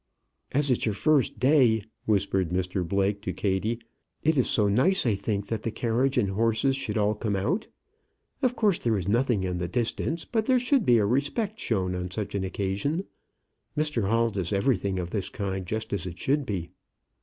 "As 0.51 0.71
it's 0.71 0.83
your 0.87 0.95
first 0.95 1.37
day," 1.37 1.83
whispered 2.05 2.49
Mr 2.49 2.83
Blake 2.83 3.21
to 3.21 3.33
Kattie, 3.33 3.77
"it 4.23 4.35
is 4.35 4.49
so 4.49 4.67
nice, 4.67 5.05
I 5.05 5.13
think, 5.13 5.45
that 5.49 5.61
the 5.61 5.69
carriage 5.69 6.17
and 6.17 6.31
horses 6.31 6.75
should 6.75 6.97
all 6.97 7.13
come 7.13 7.35
out. 7.35 7.67
Of 8.41 8.55
course 8.55 8.79
there 8.79 8.97
is 8.97 9.07
nothing 9.07 9.43
in 9.43 9.59
the 9.59 9.67
distance, 9.67 10.25
but 10.25 10.47
there 10.47 10.59
should 10.59 10.87
be 10.87 10.97
a 10.97 11.05
respect 11.05 11.59
shown 11.59 11.93
on 11.93 12.09
such 12.09 12.33
an 12.33 12.43
occasion. 12.43 13.03
Mr 13.77 14.09
Hall 14.09 14.31
does 14.31 14.49
do 14.49 14.55
everything 14.55 14.97
of 14.97 15.11
this 15.11 15.29
kind 15.29 15.67
just 15.67 15.93
as 15.93 16.07
it 16.07 16.17
should 16.17 16.47
be." 16.47 16.71